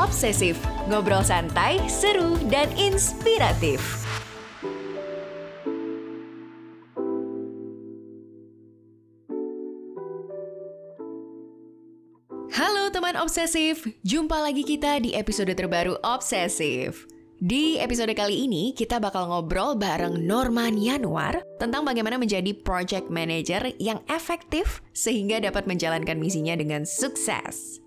[0.00, 0.56] Obsesif,
[0.88, 3.84] ngobrol santai, seru, dan inspiratif.
[12.48, 17.04] Halo teman obsesif, jumpa lagi kita di episode terbaru Obsesif.
[17.36, 23.68] Di episode kali ini, kita bakal ngobrol bareng Norman Yanuar tentang bagaimana menjadi project manager
[23.76, 27.84] yang efektif sehingga dapat menjalankan misinya dengan sukses.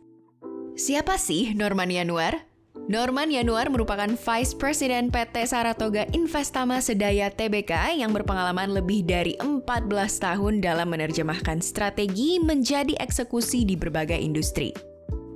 [0.74, 2.50] Siapa sih Norman Yanuar?
[2.89, 9.86] Norman Yanuar merupakan Vice President PT Saratoga Investama Sedaya Tbk yang berpengalaman lebih dari 14
[10.18, 14.93] tahun dalam menerjemahkan strategi menjadi eksekusi di berbagai industri.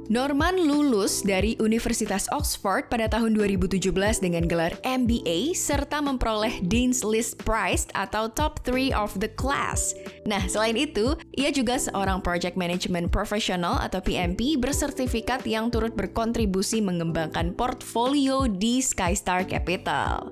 [0.08, 3.92] Norman lulus dari Universitas Oxford pada tahun 2017
[4.24, 9.92] dengan gelar MBA serta memperoleh Dean's List Prize atau Top 3 of the Class.
[10.24, 16.80] Nah, selain itu, ia juga seorang Project Management Professional atau PMP bersertifikat yang turut berkontribusi
[16.80, 20.32] mengembangkan portfolio di Skystar Capital.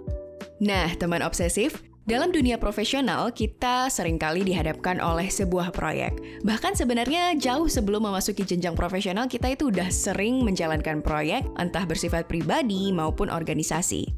[0.64, 6.42] Nah, teman obsesif, dalam dunia profesional, kita sering kali dihadapkan oleh sebuah proyek.
[6.46, 12.30] Bahkan sebenarnya jauh sebelum memasuki jenjang profesional, kita itu udah sering menjalankan proyek, entah bersifat
[12.30, 14.14] pribadi maupun organisasi.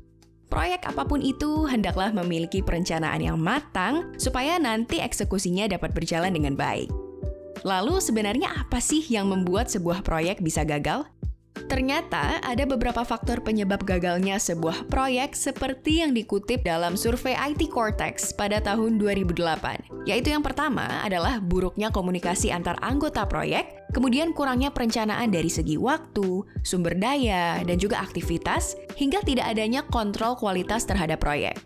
[0.52, 6.60] Proyek apa pun itu hendaklah memiliki perencanaan yang matang supaya nanti eksekusinya dapat berjalan dengan
[6.60, 6.92] baik.
[7.64, 11.08] Lalu sebenarnya apa sih yang membuat sebuah proyek bisa gagal?
[11.66, 18.30] Ternyata ada beberapa faktor penyebab gagalnya sebuah proyek seperti yang dikutip dalam survei IT Cortex
[18.38, 20.06] pada tahun 2008.
[20.06, 26.46] Yaitu yang pertama adalah buruknya komunikasi antar anggota proyek, kemudian kurangnya perencanaan dari segi waktu,
[26.62, 31.58] sumber daya, dan juga aktivitas, hingga tidak adanya kontrol kualitas terhadap proyek.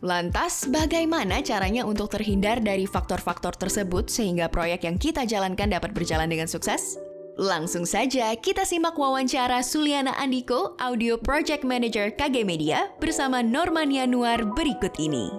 [0.00, 6.24] Lantas, bagaimana caranya untuk terhindar dari faktor-faktor tersebut sehingga proyek yang kita jalankan dapat berjalan
[6.24, 6.96] dengan sukses?
[7.38, 14.42] Langsung saja kita simak wawancara Suliana Andiko, Audio Project Manager KG Media bersama Norman Yanuar
[14.42, 15.30] berikut ini.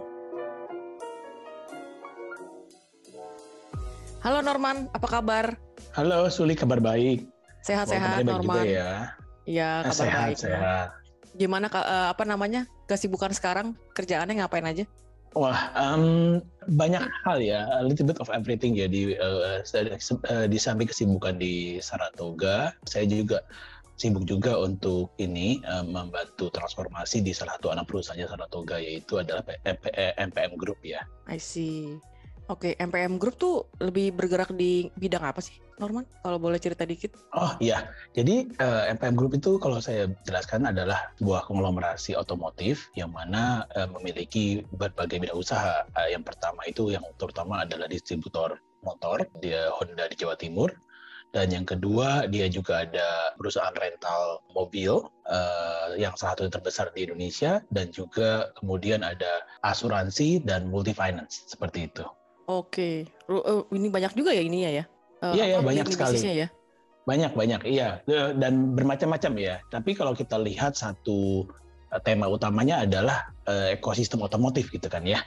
[4.23, 5.45] Halo Norman, apa kabar?
[5.91, 7.27] Halo Suli, kabar baik.
[7.65, 8.63] Sehat-sehat Norman.
[8.63, 8.91] Juga ya.
[9.43, 10.37] Iya, kabar sehat, baik.
[10.39, 10.87] Sehat.
[11.35, 12.69] Gimana uh, apa namanya?
[12.87, 13.75] Kesibukan sekarang?
[13.97, 14.85] Kerjaannya ngapain aja?
[15.31, 19.63] Wah, um, banyak hal ya, a little bit of everything ya di uh,
[20.51, 23.39] di samping kesibukan di Saratoga, saya juga
[23.95, 29.45] sibuk juga untuk ini uh, membantu transformasi di salah satu anak perusahaannya Saratoga yaitu adalah
[30.19, 31.05] MPM Group ya.
[31.31, 32.01] I see.
[32.51, 36.03] Oke, MPM Group tuh lebih bergerak di bidang apa sih, Norman?
[36.19, 37.15] Kalau boleh cerita dikit.
[37.31, 42.91] Oh iya, jadi uh, eh, MPM Group itu kalau saya jelaskan adalah sebuah konglomerasi otomotif
[42.99, 45.87] yang mana uh, memiliki berbagai bidang usaha.
[45.95, 50.75] Uh, yang pertama itu yang terutama adalah distributor motor, dia Honda di Jawa Timur.
[51.31, 54.99] Dan yang kedua, dia juga ada perusahaan rental mobil
[55.31, 61.47] uh, yang salah satu terbesar di Indonesia dan juga kemudian ada asuransi dan multi finance
[61.47, 62.03] seperti itu.
[62.51, 64.83] Oke, uh, ini banyak juga ya ini ya?
[65.23, 66.19] Uh, iya ya banyak sekali.
[66.19, 66.47] Ya?
[67.07, 68.03] Banyak banyak iya
[68.35, 69.55] dan bermacam-macam ya.
[69.71, 71.47] Tapi kalau kita lihat satu
[72.03, 75.23] tema utamanya adalah uh, ekosistem otomotif gitu kan ya.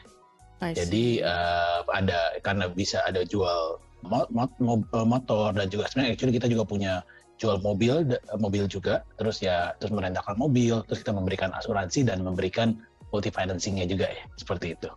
[0.60, 4.24] Jadi uh, ada karena bisa ada jual mo
[4.60, 6.92] mo motor dan juga sebenarnya actually kita juga punya
[7.40, 8.04] jual mobil
[8.36, 12.78] mobil juga terus ya terus merentakan mobil terus kita memberikan asuransi dan memberikan
[13.12, 14.88] multi financingnya juga ya seperti itu.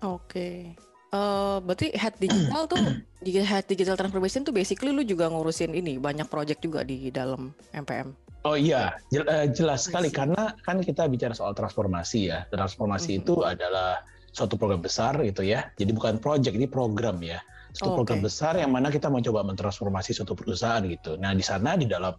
[0.00, 0.76] Oke.
[1.10, 2.78] Uh, berarti head digital tuh
[3.50, 8.14] head digital transformation tuh basically lu juga ngurusin ini banyak project juga di dalam MPM.
[8.46, 12.46] Oh iya, jel, uh, jelas sekali karena kan kita bicara soal transformasi ya.
[12.48, 13.26] Transformasi mm -hmm.
[13.26, 14.00] itu adalah
[14.30, 15.68] suatu program besar gitu ya.
[15.76, 17.42] Jadi bukan project, ini program ya.
[17.74, 18.26] Suatu oh, program okay.
[18.30, 21.14] besar yang mana kita mencoba mentransformasi suatu perusahaan gitu.
[21.18, 22.14] Nah, di sana di dalam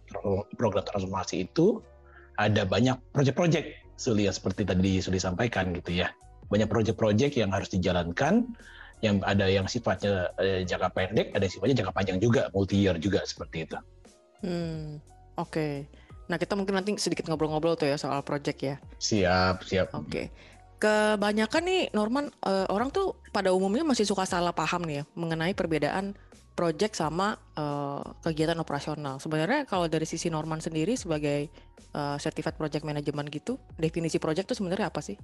[0.56, 1.80] program transformasi itu
[2.40, 6.08] ada banyak project-project Suli seperti tadi Suli sampaikan gitu ya.
[6.48, 8.48] Banyak project-project yang harus dijalankan
[9.02, 12.96] yang ada yang sifatnya eh, jangka pendek, ada yang sifatnya jangka panjang juga, multi year
[13.02, 13.76] juga seperti itu.
[14.46, 15.02] Hmm,
[15.36, 15.50] oke.
[15.50, 15.74] Okay.
[16.30, 18.76] Nah kita mungkin nanti sedikit ngobrol-ngobrol tuh ya soal project ya.
[19.02, 19.90] Siap, siap.
[19.92, 20.06] Oke.
[20.06, 20.26] Okay.
[20.82, 25.54] Kebanyakan nih Norman uh, orang tuh pada umumnya masih suka salah paham nih ya mengenai
[25.54, 26.14] perbedaan
[26.52, 29.18] project sama uh, kegiatan operasional.
[29.18, 31.48] Sebenarnya kalau dari sisi Norman sendiri sebagai
[31.96, 35.16] uh, certified project management gitu, definisi project itu sebenarnya apa sih?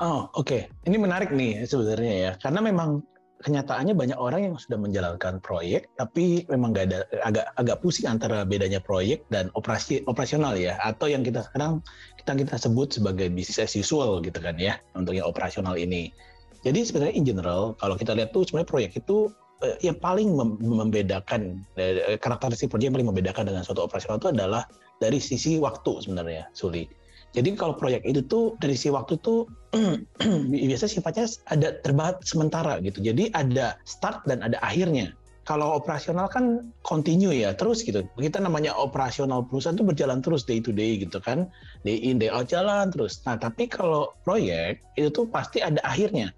[0.00, 0.46] Oh, oke.
[0.46, 0.62] Okay.
[0.88, 2.32] Ini menarik nih sebenarnya ya.
[2.40, 3.04] Karena memang
[3.40, 8.44] kenyataannya banyak orang yang sudah menjalankan proyek tapi memang gak ada agak agak pusing antara
[8.44, 11.80] bedanya proyek dan operasi operasional ya atau yang kita sekarang
[12.20, 16.12] kita kita sebut sebagai business as usual gitu kan ya untuk yang operasional ini.
[16.60, 19.32] Jadi sebenarnya in general kalau kita lihat tuh sebenarnya proyek itu
[19.64, 24.68] uh, yang paling membedakan uh, karakteristik proyek yang paling membedakan dengan suatu operasional itu adalah
[25.00, 26.84] dari sisi waktu sebenarnya, Suli.
[27.30, 29.46] Jadi kalau proyek itu tuh dari sisi waktu tuh
[30.50, 32.98] biasa sifatnya ada terbatas sementara gitu.
[32.98, 35.14] Jadi ada start dan ada akhirnya.
[35.46, 38.06] Kalau operasional kan continue ya, terus gitu.
[38.18, 41.50] Kita namanya operasional perusahaan itu berjalan terus day to day gitu kan.
[41.86, 43.22] Day in, day out jalan terus.
[43.26, 46.34] Nah tapi kalau proyek itu tuh pasti ada akhirnya.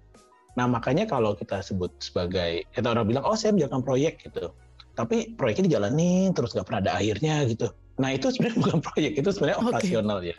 [0.53, 4.53] Nah makanya kalau kita sebut sebagai, kita orang bilang, oh saya menjalankan proyek gitu.
[4.93, 7.73] Tapi proyeknya dijalani terus nggak pernah ada akhirnya gitu.
[8.01, 9.67] Nah itu sebenarnya bukan proyek, itu sebenarnya okay.
[9.69, 10.37] operasional ya.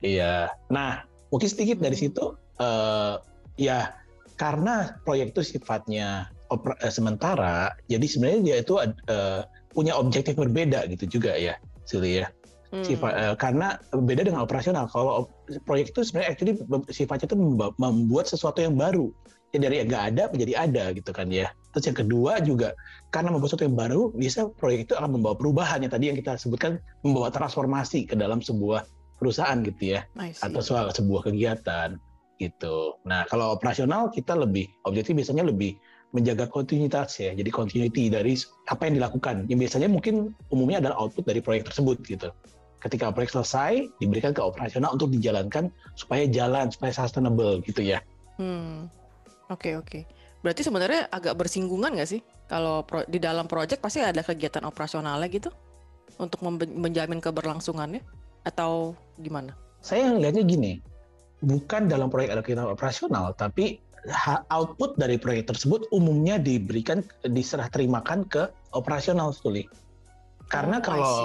[0.00, 0.34] Iya.
[0.72, 3.20] Nah mungkin sedikit dari situ, uh,
[3.60, 3.92] ya
[4.38, 9.42] karena proyek itu sifatnya oper, uh, sementara, jadi sebenarnya dia itu uh,
[9.74, 12.28] punya objektif berbeda gitu juga ya, Sili ya.
[12.74, 12.82] Hmm.
[12.82, 14.90] Sifat, uh, karena beda dengan operasional.
[14.90, 15.30] Kalau
[15.62, 16.54] proyek itu sebenarnya actually
[16.90, 17.38] sifatnya itu
[17.78, 19.14] membuat sesuatu yang baru
[19.54, 21.54] ya dari nggak ada menjadi ada gitu kan ya.
[21.70, 22.68] Terus yang kedua juga
[23.14, 26.34] karena membuat sesuatu yang baru bisa proyek itu akan membawa perubahan yang tadi yang kita
[26.34, 28.82] sebutkan membawa transformasi ke dalam sebuah
[29.22, 30.02] perusahaan gitu ya
[30.42, 31.94] atau soal sebuah kegiatan
[32.42, 32.98] gitu.
[33.06, 35.78] Nah kalau operasional kita lebih objektif biasanya lebih
[36.14, 37.34] menjaga kontinuitas ya.
[37.34, 38.38] Jadi continuity dari
[38.70, 39.50] apa yang dilakukan.
[39.50, 42.30] Yang biasanya mungkin umumnya adalah output dari proyek tersebut gitu.
[42.78, 47.98] Ketika proyek selesai diberikan ke operasional untuk dijalankan supaya jalan supaya sustainable gitu ya.
[48.38, 48.86] Hmm.
[49.52, 50.08] Oke oke.
[50.40, 52.20] Berarti sebenarnya agak bersinggungan nggak sih?
[52.48, 55.48] Kalau pro, di dalam proyek pasti ada kegiatan operasionalnya gitu
[56.20, 58.04] untuk menjamin keberlangsungannya
[58.44, 59.56] atau gimana?
[59.80, 60.72] Saya ngelihatnya gini,
[61.40, 63.80] bukan dalam proyek ada kegiatan operasional, tapi
[64.52, 69.64] output dari proyek tersebut umumnya diberikan diserah terimakan ke operasional sekali.
[70.52, 71.16] Karena oh, kalau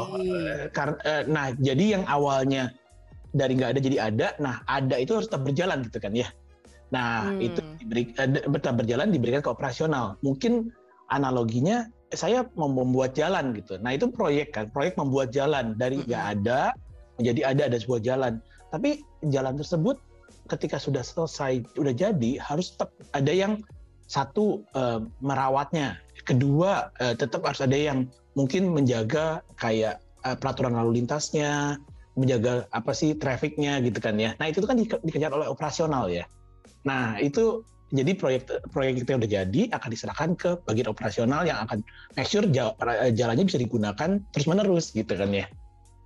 [0.72, 2.72] karena eh, nah jadi yang awalnya
[3.36, 6.32] dari nggak ada jadi ada, nah ada itu harus tetap berjalan gitu kan ya.
[6.90, 7.40] Nah, hmm.
[7.42, 10.18] itu diberi, uh, berjalan diberikan ke operasional.
[10.26, 10.74] Mungkin
[11.14, 13.78] analoginya saya mau membuat jalan gitu.
[13.82, 16.06] Nah, itu proyek kan, proyek membuat jalan dari hmm.
[16.10, 16.34] nggak hmm.
[16.40, 16.62] ada
[17.22, 18.34] menjadi ada ada sebuah jalan.
[18.74, 19.98] Tapi jalan tersebut
[20.50, 23.62] ketika sudah selesai, sudah jadi harus tetap ada yang
[24.10, 31.06] satu uh, merawatnya, kedua uh, tetap harus ada yang mungkin menjaga kayak uh, peraturan lalu
[31.06, 31.78] lintasnya,
[32.18, 34.34] menjaga apa sih trafficnya gitu kan ya.
[34.42, 36.26] Nah itu kan di, dikejar oleh operasional ya.
[36.88, 41.82] Nah, itu jadi proyek proyek kita udah jadi akan diserahkan ke bagian operasional yang akan
[42.14, 45.50] make sure jalannya bisa digunakan terus menerus gitu kan ya.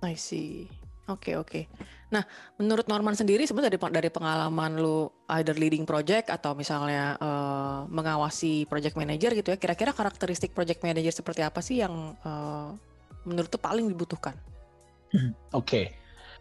[0.00, 0.68] I see.
[1.04, 1.48] Oke okay, oke.
[1.52, 1.64] Okay.
[2.08, 2.24] Nah,
[2.56, 8.64] menurut Norman sendiri sebenarnya dari dari pengalaman lu either leading project atau misalnya uh, mengawasi
[8.64, 12.72] project manager gitu ya, kira-kira karakteristik project manager seperti apa sih yang uh,
[13.28, 14.32] menurut tuh paling dibutuhkan?
[15.12, 15.28] Oke.
[15.52, 15.84] Okay.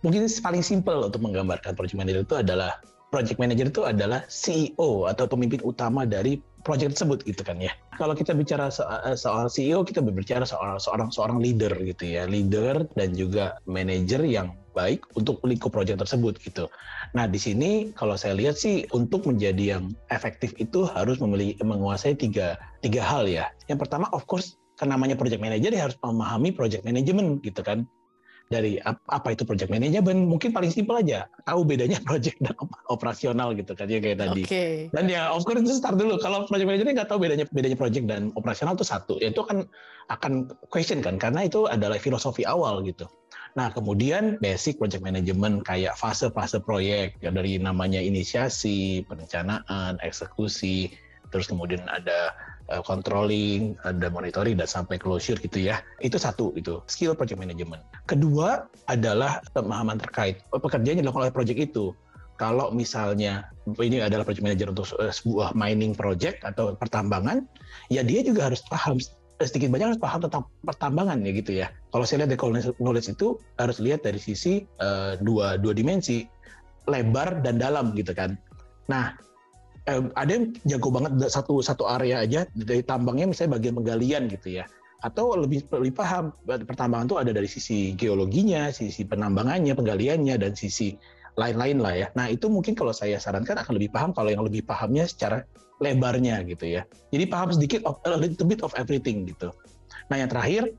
[0.03, 2.79] Mungkin paling simpel untuk menggambarkan project manager itu adalah
[3.13, 7.69] project manager itu adalah CEO atau pemimpin utama dari project tersebut gitu kan ya.
[8.01, 12.89] Kalau kita bicara eh, soal CEO, kita berbicara soal seorang seorang leader gitu ya, leader
[12.97, 16.65] dan juga manager yang baik untuk lingkup project tersebut gitu.
[17.13, 22.17] Nah di sini kalau saya lihat sih untuk menjadi yang efektif itu harus memiliki menguasai
[22.17, 23.53] tiga tiga hal ya.
[23.69, 27.85] Yang pertama of course kan namanya project manager ya harus memahami project management gitu kan
[28.53, 31.25] dari apa itu project management mungkin paling simpel aja.
[31.49, 32.53] Tahu bedanya project dan
[32.93, 34.45] operasional gitu kan ya kayak tadi.
[34.45, 34.93] Okay.
[34.93, 36.21] dan ya of course itu start dulu.
[36.21, 39.17] Kalau project manager nggak tahu bedanya bedanya project dan operasional itu satu.
[39.17, 39.65] Ya itu akan
[40.13, 43.09] akan question kan karena itu adalah filosofi awal gitu.
[43.53, 50.89] Nah, kemudian basic project management kayak fase-fase proyek ya dari namanya inisiasi, perencanaan, eksekusi,
[51.29, 52.33] terus kemudian ada
[52.71, 55.81] uh, controlling, ada monitoring dan sampai closure gitu ya.
[55.99, 57.83] Itu satu itu skill project management.
[58.07, 61.91] Kedua adalah pemahaman terkait pekerjaan yang dilakukan oleh project itu.
[62.37, 67.45] Kalau misalnya ini adalah project manager untuk uh, sebuah mining project atau pertambangan,
[67.93, 68.99] ya dia juga harus paham
[69.41, 71.67] sedikit banyak harus paham tentang pertambangan ya gitu ya.
[71.91, 72.41] Kalau saya lihat dari
[72.79, 76.25] knowledge itu harus lihat dari sisi uh, dua dua dimensi
[76.87, 78.35] lebar dan dalam gitu kan.
[78.91, 79.15] Nah,
[79.89, 84.61] eh, ada yang jago banget satu satu area aja dari tambangnya misalnya bagian penggalian gitu
[84.61, 84.65] ya
[85.03, 90.95] atau lebih lebih paham pertambangan itu ada dari sisi geologinya, sisi penambangannya, penggaliannya dan sisi
[91.35, 92.07] lain-lain lah ya.
[92.15, 95.43] Nah itu mungkin kalau saya sarankan akan lebih paham kalau yang lebih pahamnya secara
[95.83, 96.87] lebarnya gitu ya.
[97.11, 99.51] Jadi paham sedikit of a little bit of everything gitu.
[100.07, 100.71] Nah yang terakhir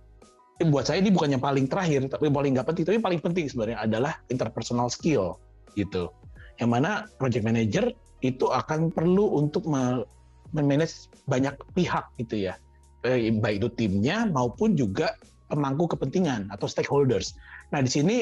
[0.72, 3.76] buat saya ini bukan yang paling terakhir tapi paling nggak penting tapi paling penting sebenarnya
[3.84, 5.36] adalah interpersonal skill
[5.76, 6.08] gitu.
[6.56, 7.92] Yang mana project manager
[8.24, 12.56] itu akan perlu untuk memanage banyak pihak gitu ya
[13.04, 15.14] eh, baik itu timnya maupun juga
[15.52, 17.36] pemangku kepentingan atau stakeholders.
[17.70, 18.16] Nah di sini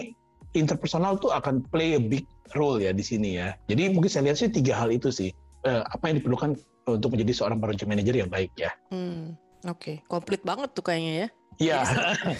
[0.52, 2.26] interpersonal tuh akan play a big
[2.59, 3.54] role ya di sini ya.
[3.71, 5.30] Jadi mungkin saya lihat sih tiga hal itu sih
[5.64, 6.59] eh, apa yang diperlukan
[6.90, 8.75] untuk menjadi seorang project manager yang baik ya.
[8.90, 9.38] Hmm.
[9.71, 11.28] Oke, komplit banget tuh kayaknya ya.
[11.61, 11.85] Iya.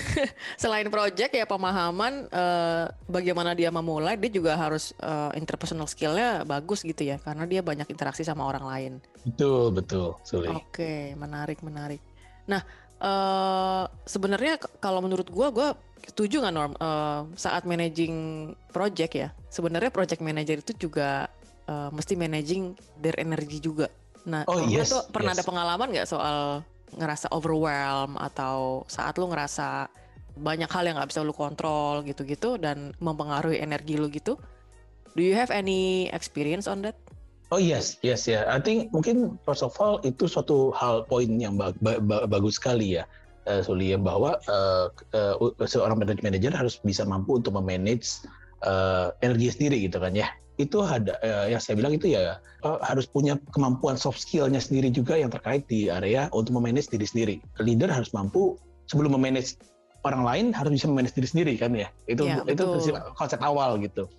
[0.63, 6.85] Selain project ya pemahaman eh, bagaimana dia memulai, dia juga harus eh, interpersonal skillnya bagus
[6.85, 8.93] gitu ya, karena dia banyak interaksi sama orang lain.
[9.23, 10.49] betul, betul, Suli.
[10.51, 12.01] Oke, menarik, menarik.
[12.49, 12.63] Nah,
[13.03, 15.69] eh sebenarnya kalau menurut gua, gua
[16.07, 18.15] setuju nggak Norm eh, saat managing
[18.71, 19.29] project ya.
[19.53, 21.31] Sebenarnya project manager itu juga
[21.67, 23.91] eh, mesti managing their energy juga.
[24.23, 26.63] Nah, Oh, yes, tuh pernah ada pengalaman nggak soal
[26.97, 29.89] ngerasa overwhelm atau saat lu ngerasa
[30.37, 34.41] banyak hal yang nggak bisa lu kontrol gitu-gitu dan mempengaruhi energi lu gitu?
[35.13, 36.97] Do you have any experience on that?
[37.53, 38.49] Oh yes, yes ya.
[38.49, 42.57] I think mungkin first of all itu suatu hal poin yang ba- ba- ba- bagus
[42.57, 43.05] sekali ya,
[43.45, 45.37] uh, Suli ya bahwa uh, uh,
[45.69, 48.25] seorang manager harus bisa mampu untuk memanage
[48.65, 50.33] uh, energi sendiri gitu kan ya.
[50.61, 54.93] Itu ada uh, yang saya bilang itu ya uh, harus punya kemampuan soft skill-nya sendiri
[54.93, 57.35] juga yang terkait di area untuk memanage diri sendiri.
[57.63, 59.57] Leader harus mampu sebelum memanage
[60.03, 61.89] orang lain harus bisa memanage diri sendiri kan ya.
[62.11, 62.75] Itu Ya, itu betul.
[62.79, 64.11] prinsip- konsep awal gitu.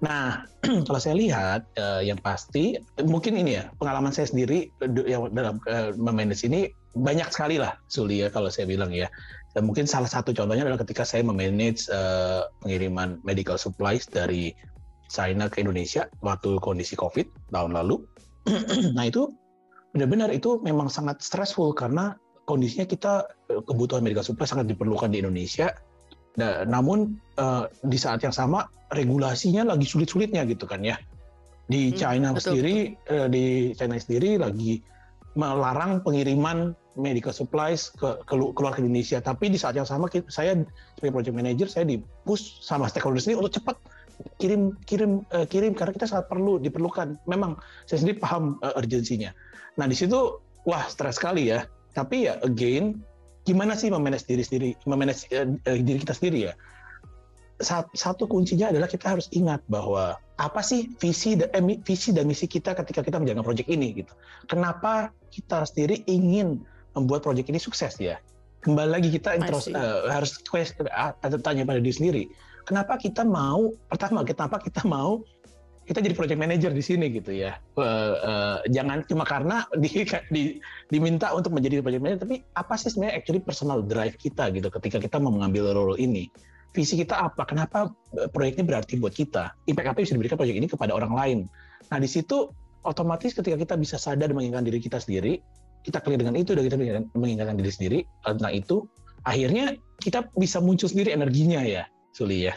[0.00, 0.48] Nah,
[0.88, 5.60] kalau saya lihat eh, yang pasti mungkin ini ya pengalaman saya sendiri eh, yang dalam
[5.68, 9.08] eh, memanage ini banyak sekali lah Suli ya kalau saya bilang ya.
[9.50, 14.54] Dan mungkin salah satu contohnya adalah ketika saya memanage eh, pengiriman medical supplies dari
[15.10, 18.06] China ke Indonesia waktu kondisi COVID tahun lalu.
[18.96, 19.28] nah itu
[19.92, 22.14] benar-benar itu memang sangat stressful karena
[22.46, 25.74] kondisinya kita eh, kebutuhan medical supply sangat diperlukan di Indonesia.
[26.38, 30.96] Nah, namun eh, di saat yang sama regulasinya lagi sulit-sulitnya gitu kan ya.
[31.70, 34.82] Di Hmm, China betul, sendiri eh, di China sendiri lagi
[35.38, 39.22] melarang pengiriman medical supplies ke kelu- keluar ke Indonesia.
[39.22, 40.58] Tapi di saat yang sama saya
[40.98, 43.78] sebagai project manager saya di push sama stakeholder ini untuk cepat
[44.38, 47.16] kirim kirim eh, kirim karena kita sangat perlu diperlukan.
[47.26, 47.56] Memang
[47.88, 49.30] saya sendiri paham eh, urgensinya.
[49.80, 51.64] Nah di situ wah stres sekali ya.
[51.96, 53.02] Tapi ya again
[53.48, 55.48] gimana sih memanage diri sendiri, memanage eh,
[55.80, 56.54] diri kita sendiri ya.
[57.60, 62.24] Sat- Satu kuncinya adalah kita harus ingat bahwa apa sih visi dan eh, visi dan
[62.24, 64.12] misi kita ketika kita menjalankan proyek ini gitu.
[64.48, 66.64] Kenapa kita sendiri ingin
[66.96, 68.16] membuat proyek ini sukses ya?
[68.60, 72.24] Kembali lagi kita intros, eh, harus question, ah, tanya pada diri sendiri.
[72.70, 75.26] Kenapa kita mau pertama kenapa kita mau
[75.90, 77.58] kita jadi project manager di sini gitu ya.
[77.74, 82.94] Eh, eh, jangan cuma karena di, di, diminta untuk menjadi project manager, tapi apa sih
[82.94, 86.30] sebenarnya actually personal drive kita gitu ketika kita mau mengambil role ini.
[86.70, 87.42] Visi kita apa?
[87.42, 89.50] Kenapa eh, proyek ini berarti buat kita?
[89.66, 91.38] Impact apa yang bisa diberikan proyek ini kepada orang lain?
[91.90, 92.54] Nah di situ
[92.86, 95.42] otomatis ketika kita bisa sadar mengingatkan diri kita sendiri,
[95.82, 96.78] kita clear dengan itu dan kita
[97.18, 98.86] mengingatkan diri sendiri tentang itu,
[99.26, 102.54] akhirnya kita bisa muncul sendiri energinya ya, Suli ya,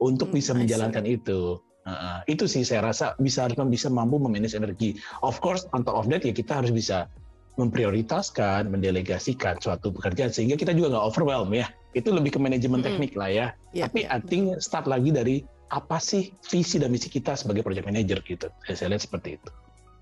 [0.00, 0.60] untuk Hmm, bisa I see.
[0.64, 1.60] menjalankan itu.
[1.84, 4.96] Uh, itu sih saya rasa bisa harus bisa mampu memanage energi.
[5.20, 7.12] Of course, on top of that ya kita harus bisa
[7.60, 11.68] memprioritaskan, mendelegasikan suatu pekerjaan sehingga kita juga nggak overwhelm ya.
[11.92, 12.88] Itu lebih ke manajemen Mm-mm.
[12.88, 13.46] teknik lah ya.
[13.76, 14.16] Ya, Tapi ya.
[14.16, 18.48] I think start lagi dari apa sih visi dan misi kita sebagai project manager gitu.
[18.64, 19.50] Saya, saya lihat seperti itu.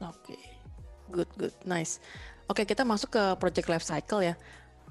[0.03, 0.39] Oke,
[1.11, 1.99] good, good, nice.
[2.51, 4.35] Oke, kita masuk ke project life cycle ya.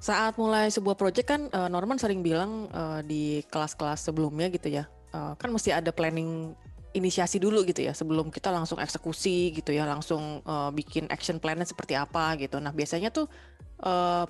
[0.01, 4.89] Saat mulai sebuah project kan eh, Norman sering bilang eh, di kelas-kelas sebelumnya gitu ya,
[5.13, 6.57] eh, kan mesti ada planning
[6.97, 10.43] inisiasi dulu gitu ya, sebelum kita langsung eksekusi gitu ya, langsung
[10.75, 12.59] bikin action plan-nya seperti apa gitu.
[12.59, 13.31] Nah biasanya tuh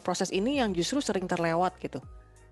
[0.06, 1.98] proses ini yang justru sering terlewat gitu.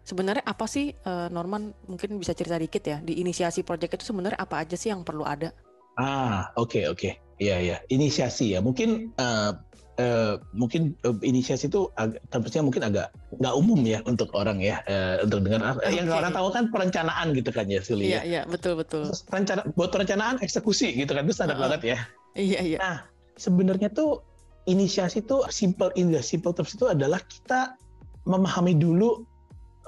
[0.02, 0.98] Sebenarnya apa sih
[1.30, 5.06] Norman mungkin bisa cerita dikit ya di inisiasi project itu sebenarnya apa aja sih yang
[5.06, 5.54] perlu ada?
[5.94, 7.14] Ah, oke oke.
[7.38, 8.66] Iya ya, inisiasi ya.
[8.66, 9.52] Mungkin eh,
[10.00, 14.80] eh, mungkin eh, inisiasi itu agak tentunya mungkin agak nggak umum ya untuk orang ya
[14.88, 16.16] eh, untuk dengar Eh, yang Oke.
[16.18, 18.22] orang tahu kan perencanaan gitu kan ya Suli Iya ya.
[18.24, 19.12] iya betul betul.
[19.12, 21.64] Terus rencana buat perencanaan eksekusi gitu kan itu standar Heeh.
[21.68, 21.98] banget ya.
[22.34, 22.78] Iya iya.
[22.80, 22.98] Nah,
[23.36, 24.24] sebenarnya tuh
[24.66, 27.76] inisiasi tuh simple in the simple terms itu adalah kita
[28.24, 29.26] memahami dulu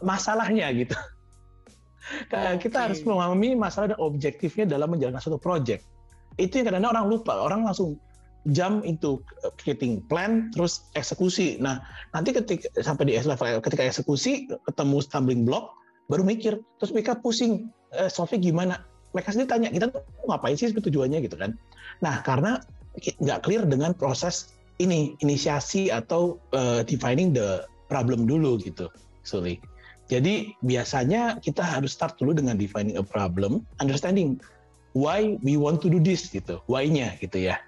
[0.02, 0.98] masalahnya gitu.
[2.28, 2.68] Ka- Oke.
[2.68, 5.86] Kita harus memahami masalah dan objektifnya dalam menjalankan suatu project.
[6.36, 8.02] Itu yang kadang-kadang orang lupa, orang langsung
[8.50, 9.22] jump into
[9.62, 11.62] creating plan terus eksekusi.
[11.62, 11.78] Nah,
[12.18, 15.78] nanti ketika sampai di level ketika eksekusi ketemu stumbling block
[16.10, 18.82] baru mikir, terus mereka pusing eh, solve gimana?
[19.12, 21.54] Mereka sendiri tanya, kita tuh ngapain sih tujuannya gitu kan?
[22.00, 22.64] Nah, karena
[22.98, 28.90] nggak clear dengan proses ini inisiasi atau eh, defining the problem dulu gitu,
[29.22, 29.62] Suli.
[30.12, 34.44] Jadi biasanya kita harus start dulu dengan defining a problem, understanding
[34.92, 37.60] why we want to do this gitu, why-nya gitu ya.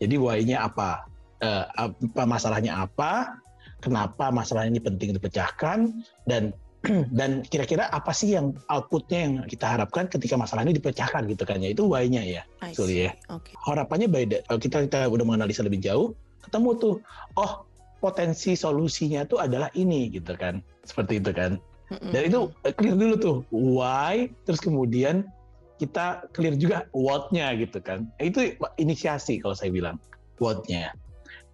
[0.00, 1.04] Jadi why-nya apa?
[1.40, 3.36] Eh, apa masalahnya apa?
[3.80, 5.92] Kenapa masalah ini penting dipecahkan
[6.28, 6.52] dan
[7.18, 11.60] dan kira-kira apa sih yang outputnya yang kita harapkan ketika masalah ini dipecahkan gitu kan
[11.60, 12.42] ya itu why-nya ya.
[12.64, 13.06] I Sorry see.
[13.08, 13.12] ya.
[13.28, 13.52] Oke.
[13.68, 16.94] Harapannya by the- kalau kita kita udah menganalisa lebih jauh, ketemu tuh,
[17.36, 17.68] oh
[18.00, 20.64] potensi solusinya tuh adalah ini gitu kan.
[20.88, 21.60] Seperti itu kan.
[21.90, 25.26] Dan itu clear dulu tuh why, terus kemudian
[25.80, 28.04] kita clear juga what-nya gitu kan.
[28.20, 29.96] Itu inisiasi kalau saya bilang
[30.36, 30.92] what-nya.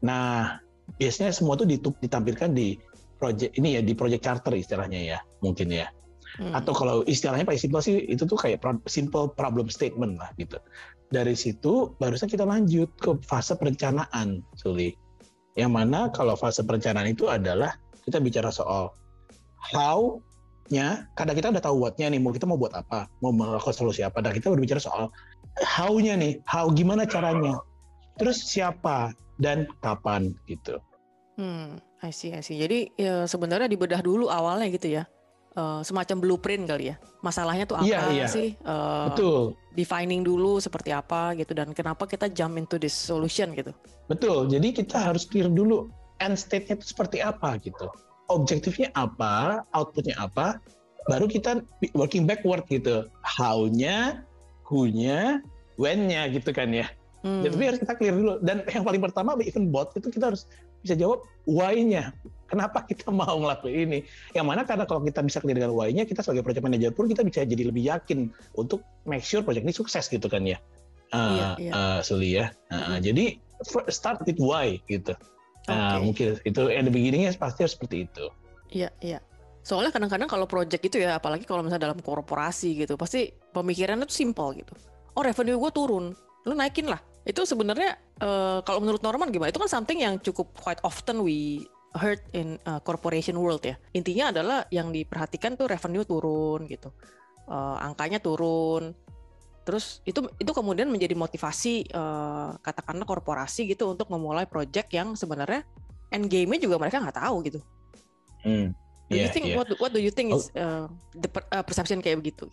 [0.02, 0.58] Nah,
[0.98, 2.74] biasanya semua tuh ditampilkan di
[3.16, 5.86] project ini ya di project charter istilahnya ya mungkin ya.
[6.36, 6.52] Hmm.
[6.52, 10.58] Atau kalau istilahnya paling simpel sih itu tuh kayak simple problem statement lah gitu.
[11.08, 14.92] Dari situ barusan kita lanjut ke fase perencanaan, Suli.
[15.56, 18.92] Yang mana kalau fase perencanaan itu adalah kita bicara soal
[20.66, 24.02] how-nya, kadang kita udah tahu what-nya nih, mau kita mau buat apa, mau melakukan solusi
[24.02, 25.14] apa, dan kita berbicara soal
[25.62, 27.54] how-nya nih, how gimana caranya,
[28.18, 30.82] terus siapa dan kapan gitu.
[31.38, 32.58] Hmm, I see, I see.
[32.58, 35.06] Jadi ya, sebenarnya dibedah dulu awalnya gitu ya
[35.54, 36.96] uh, semacam blueprint kali ya.
[37.22, 38.26] Masalahnya tuh apa iya, iya.
[38.26, 38.58] sih?
[38.66, 39.40] Uh, Betul.
[39.78, 43.70] Defining dulu seperti apa gitu dan kenapa kita jump into this solution gitu.
[44.10, 44.50] Betul.
[44.50, 45.86] Jadi kita harus clear dulu
[46.18, 47.88] end state-nya itu seperti apa gitu.
[48.26, 50.58] Objektifnya apa, outputnya apa,
[51.06, 51.62] baru kita
[51.94, 53.06] working backward gitu.
[53.22, 54.26] How-nya,
[54.66, 55.40] who-nya,
[55.78, 56.90] when-nya gitu kan ya.
[57.22, 57.42] Hmm.
[57.42, 58.38] Jadi harus kita clear dulu.
[58.42, 60.50] Dan yang paling pertama even bot itu kita harus
[60.82, 62.14] bisa jawab why-nya.
[62.46, 63.98] Kenapa kita mau ngelakuin ini?
[64.34, 67.22] Yang mana karena kalau kita bisa clear dengan why-nya, kita sebagai project manager pun kita
[67.26, 70.58] bisa jadi lebih yakin untuk make sure project ini sukses gitu kan ya.
[71.14, 71.72] Uh, iya, iya.
[71.72, 72.50] Uh, Suli ya.
[72.70, 72.98] Uh, mm-hmm.
[73.02, 73.24] Jadi
[73.90, 75.14] start with why gitu.
[75.66, 75.74] Okay.
[75.74, 78.24] Uh, mungkin itu at the beginning pasti harus seperti itu.
[78.70, 79.18] Iya, iya.
[79.66, 84.14] Soalnya kadang-kadang kalau project itu ya, apalagi kalau misalnya dalam korporasi gitu, pasti pemikirannya tuh
[84.14, 84.70] simple gitu.
[85.18, 86.14] Oh revenue gue turun,
[86.46, 87.02] lu naikin lah.
[87.26, 89.50] Itu sebenarnya uh, kalau menurut Norman gimana?
[89.50, 91.66] Itu kan something yang cukup quite often we
[91.98, 93.74] heard in uh, corporation world ya.
[93.90, 96.94] Intinya adalah yang diperhatikan tuh revenue turun gitu.
[97.50, 98.94] Uh, angkanya turun.
[99.66, 105.66] Terus itu itu kemudian menjadi motivasi uh, katakanlah korporasi gitu untuk memulai project yang sebenarnya
[106.14, 107.58] end game-nya juga mereka nggak tahu gitu.
[108.46, 108.70] Hmm.
[109.10, 109.58] Do yeah, you iya, think yeah.
[109.58, 110.86] what what do you think is uh,
[111.18, 112.46] the uh, perception kayak begitu?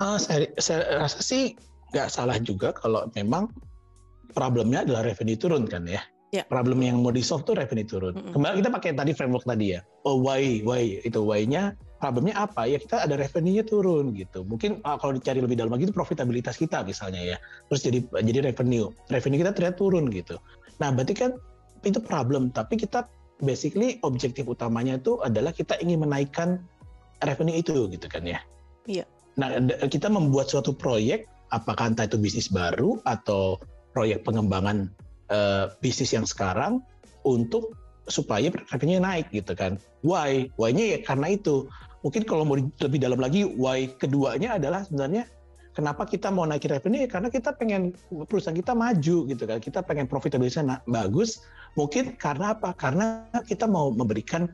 [0.00, 1.52] Uh, saya, saya rasa sih
[1.92, 3.52] nggak salah juga kalau memang
[4.32, 6.00] problemnya adalah revenue turun kan ya.
[6.32, 6.44] Yeah.
[6.48, 8.12] Problem yang mau di solve tuh revenue turun.
[8.16, 8.32] Mm -hmm.
[8.36, 9.80] Kembali kita pakai tadi framework tadi ya.
[10.04, 12.64] Oh why, why itu why-nya problemnya apa?
[12.64, 14.46] Ya kita ada revenue-nya turun gitu.
[14.46, 17.36] Mungkin uh, kalau dicari lebih dalam lagi itu profitabilitas kita misalnya ya.
[17.70, 18.90] Terus jadi jadi revenue.
[19.10, 20.38] Revenue kita ternyata turun gitu.
[20.78, 21.30] Nah, berarti kan
[21.82, 23.06] itu problem, tapi kita
[23.42, 26.62] basically objektif utamanya itu adalah kita ingin menaikkan
[27.22, 28.40] revenue itu gitu kan ya.
[28.86, 29.04] Iya.
[29.38, 29.54] Nah,
[29.86, 33.58] kita membuat suatu proyek apakah entah itu bisnis baru atau
[33.94, 34.90] proyek pengembangan
[35.30, 36.82] uh, bisnis yang sekarang
[37.22, 37.74] untuk
[38.08, 39.76] supaya revenue naik gitu kan.
[40.02, 40.48] Why?
[40.56, 41.68] Why-nya ya karena itu.
[42.06, 45.26] Mungkin kalau mau lebih dalam lagi, why keduanya adalah sebenarnya
[45.74, 47.94] kenapa kita mau naikin revenue ya karena kita pengen
[48.26, 49.58] perusahaan kita maju gitu kan.
[49.58, 51.42] Kita pengen profitabilitasnya bagus.
[51.74, 52.74] Mungkin karena apa?
[52.74, 54.46] Karena kita mau memberikan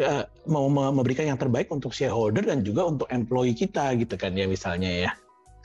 [0.00, 4.48] uh, mau memberikan yang terbaik untuk shareholder dan juga untuk employee kita gitu kan ya
[4.48, 5.10] misalnya ya.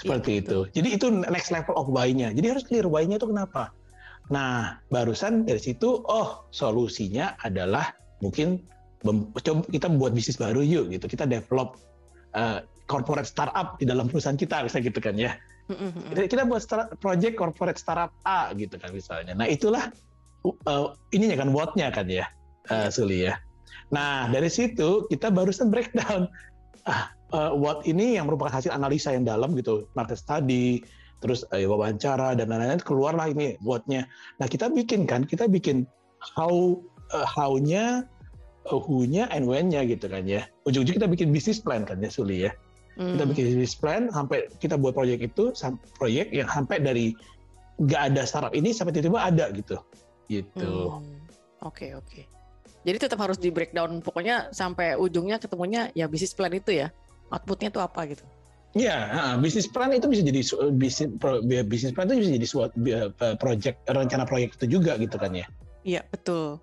[0.02, 0.58] Seperti ya, itu.
[0.76, 2.34] Jadi itu next level of why-nya.
[2.34, 3.72] Jadi harus clear why-nya itu kenapa.
[4.32, 7.92] Nah, barusan dari situ, oh solusinya adalah
[8.24, 8.64] mungkin
[9.04, 11.06] coba kita buat bisnis baru yuk gitu.
[11.06, 11.78] Kita develop
[12.34, 15.36] uh, corporate startup di dalam perusahaan kita, bisa gitu kan ya.
[16.12, 19.32] Kita, kita buat start, project corporate startup A gitu kan misalnya.
[19.32, 19.92] Nah itulah
[20.68, 22.28] uh, ininya kan what-nya kan ya,
[22.68, 23.40] uh, Suli ya.
[23.96, 26.28] Nah dari situ kita barusan breakdown.
[26.84, 30.84] Ah, uh, what ini yang merupakan hasil analisa yang dalam gitu, market study,
[31.24, 34.04] terus uh, wawancara dan lain-lain keluarlah ini whatnya.
[34.44, 35.88] Nah kita bikin kan, kita bikin
[36.36, 36.76] how
[37.16, 38.04] uh, how-nya,
[38.70, 40.48] who-nya, and when-nya gitu kan ya.
[40.68, 42.52] Ujung-ujung kita bikin bisnis plan kan ya Suli ya.
[42.96, 43.18] Hmm.
[43.18, 45.52] Kita bikin bisnis plan sampai kita buat proyek itu,
[45.98, 47.18] proyek yang sampai dari
[47.82, 49.78] nggak ada startup ini sampai tiba-tiba ada gitu.
[50.30, 50.72] Gitu.
[50.90, 51.02] Oke hmm.
[51.66, 51.74] oke.
[51.74, 52.24] Okay, okay.
[52.84, 56.92] Jadi tetap harus di breakdown pokoknya sampai ujungnya ketemunya ya bisnis plan itu ya
[57.32, 58.24] outputnya itu apa gitu?
[58.74, 60.42] Iya, uh, bisnis plan itu bisa jadi
[60.74, 61.10] bisnis
[61.70, 62.76] bisnis plan itu bisa jadi suatu
[63.38, 65.46] project rencana proyek itu juga gitu kan ya?
[65.86, 66.58] Iya betul.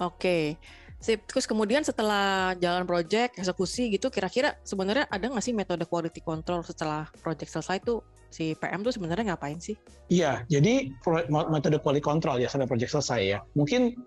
[0.00, 0.56] Oke,
[1.00, 1.24] sip.
[1.26, 6.60] Terus kemudian setelah jalan project eksekusi gitu, kira-kira sebenarnya ada nggak sih metode quality control
[6.62, 9.74] setelah project selesai tuh si PM tuh sebenarnya ngapain sih?
[10.12, 10.92] Iya, jadi
[11.26, 13.38] metode quality control ya sampai project selesai ya.
[13.58, 13.98] Mungkin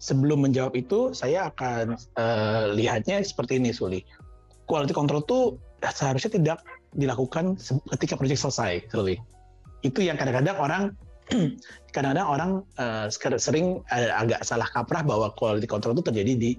[0.00, 4.00] sebelum menjawab itu saya akan uh, lihatnya seperti ini Suli
[4.66, 5.40] quality control itu
[5.82, 6.58] seharusnya tidak
[6.92, 7.54] dilakukan
[7.96, 9.16] ketika proyek selesai, really.
[9.86, 10.82] Itu yang kadang-kadang orang
[11.94, 13.06] kadang-kadang orang uh,
[13.38, 16.50] sering uh, agak salah kaprah bahwa quality control itu terjadi di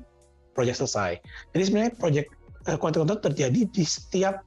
[0.51, 1.21] proyek selesai.
[1.55, 2.25] Jadi sebenarnya proyek
[2.67, 4.43] uh, quality control terjadi di setiap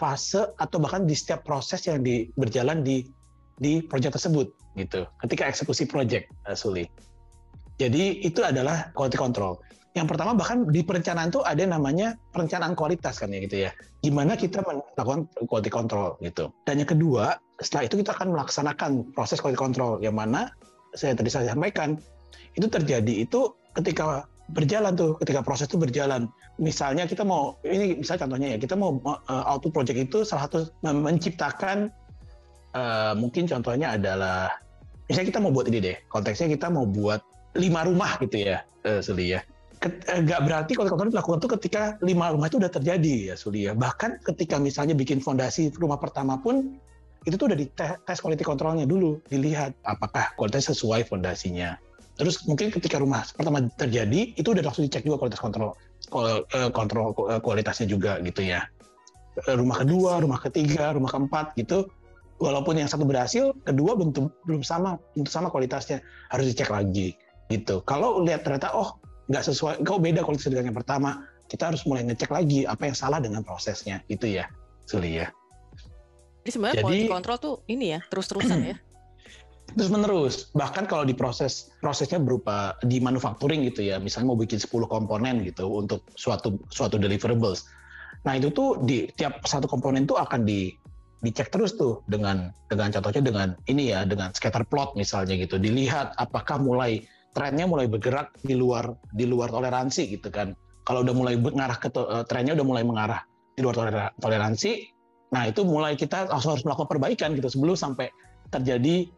[0.00, 3.04] fase atau bahkan di setiap proses yang di, berjalan di
[3.60, 4.48] di proyek tersebut
[4.80, 5.04] gitu.
[5.20, 6.88] Ketika eksekusi proyek, uh, Suli.
[7.76, 9.58] Jadi itu adalah quality control.
[9.92, 13.70] Yang pertama bahkan di perencanaan tuh ada namanya perencanaan kualitas kan ya gitu ya.
[14.00, 16.48] Gimana kita melakukan quality control gitu.
[16.64, 20.48] Dan yang kedua, setelah itu kita akan melaksanakan proses quality control yang mana
[20.96, 21.96] saya tadi saya sampaikan
[22.56, 26.28] itu terjadi itu ketika berjalan tuh ketika proses itu berjalan
[26.60, 30.68] misalnya kita mau ini misalnya contohnya ya kita mau uh, auto project itu salah satu
[30.84, 31.88] menciptakan
[32.76, 34.52] uh, mungkin contohnya adalah
[35.08, 37.24] misalnya kita mau buat ini deh konteksnya kita mau buat
[37.56, 39.40] lima rumah gitu ya uh, Suli ya
[39.90, 43.74] nggak berarti kalau kontrol dilakukan tuh ketika lima rumah itu udah terjadi ya Suli ya
[43.74, 46.78] bahkan ketika misalnya bikin fondasi rumah pertama pun
[47.26, 51.78] itu tuh udah di tes quality kontrolnya dulu dilihat apakah kualitas sesuai fondasinya
[52.12, 55.72] Terus mungkin ketika rumah pertama terjadi itu udah langsung dicek juga kualitas kontrol
[56.52, 58.68] eh, kontrol eh, kualitasnya juga gitu ya.
[59.48, 61.88] Eh, rumah kedua, rumah ketiga, rumah keempat gitu.
[62.42, 64.12] Walaupun yang satu berhasil, kedua belum
[64.44, 67.16] belum sama, belum sama kualitasnya harus dicek lagi
[67.48, 67.80] gitu.
[67.86, 68.98] Kalau lihat ternyata oh
[69.32, 72.96] nggak sesuai, kau beda kualitas dengan yang pertama, kita harus mulai ngecek lagi apa yang
[72.96, 74.04] salah dengan prosesnya.
[74.12, 74.44] Itu ya,
[74.84, 75.32] Suli ya.
[76.44, 78.76] Jadi sebenarnya quality control tuh ini ya terus-terusan ya.
[79.72, 83.96] Terus menerus bahkan kalau di proses prosesnya berupa di manufacturing gitu ya.
[83.96, 87.64] Misalnya mau bikin 10 komponen gitu untuk suatu suatu deliverables.
[88.28, 90.76] Nah itu tuh di tiap satu komponen tuh akan di
[91.22, 95.56] dicek terus tuh dengan dengan contohnya dengan ini ya dengan scatter plot misalnya gitu.
[95.56, 100.52] Dilihat apakah mulai trennya mulai bergerak di luar di luar toleransi gitu kan
[100.84, 103.20] kalau udah mulai mengarah ke uh, trennya udah mulai mengarah
[103.56, 103.76] di luar
[104.20, 104.88] toleransi
[105.32, 108.12] nah itu mulai kita harus melakukan perbaikan gitu sebelum sampai
[108.52, 109.08] terjadi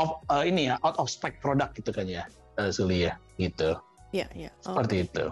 [0.00, 2.24] of, uh, ini ya out of spec produk gitu kan ya
[2.56, 3.76] uh, Suli ya gitu.
[4.16, 4.50] Iya iya.
[4.64, 5.24] Seperti itu.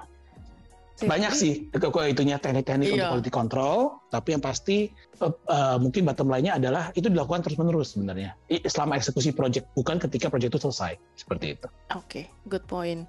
[0.99, 2.95] Banyak sih kok itunya teknik-teknik iya.
[2.95, 3.77] untuk quality control,
[4.11, 4.91] tapi yang pasti
[5.23, 8.35] uh, uh, mungkin bottom line-nya adalah itu dilakukan terus-menerus sebenarnya
[8.67, 11.67] selama eksekusi project, bukan ketika project itu selesai seperti itu.
[11.95, 13.07] Oke, okay, good point.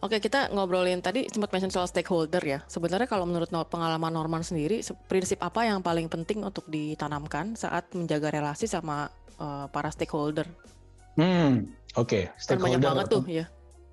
[0.00, 2.64] Oke, kita ngobrolin tadi sempat mention soal stakeholder ya.
[2.68, 8.32] Sebenarnya kalau menurut pengalaman Norman sendiri, prinsip apa yang paling penting untuk ditanamkan saat menjaga
[8.32, 10.48] relasi sama uh, para stakeholder
[11.18, 12.08] Hmm, oke.
[12.08, 12.22] Okay.
[12.38, 12.78] Stakeholder.
[12.78, 13.44] Banyak banget tuh ya.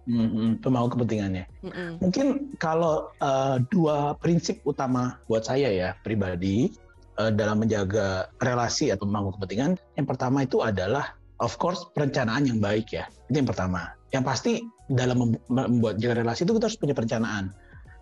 [0.07, 1.45] Hmm, pemangku kepentingannya.
[1.67, 1.99] Mm-mm.
[1.99, 6.71] Mungkin kalau uh, dua prinsip utama buat saya ya pribadi
[7.19, 11.11] uh, dalam menjaga relasi atau pemangku kepentingan, yang pertama itu adalah
[11.43, 13.11] of course perencanaan yang baik ya.
[13.27, 13.91] Itu yang pertama.
[14.15, 14.51] Yang pasti
[14.87, 17.51] dalam membuat jaga relasi itu kita harus punya perencanaan.